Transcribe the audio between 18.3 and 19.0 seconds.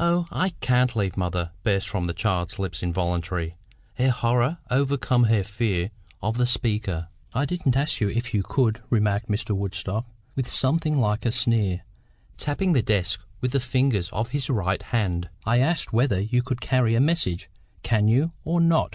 or not?"